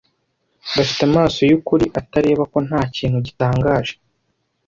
[0.75, 3.93] bafite amaso yukuri atareba ko ntakintu gitangaje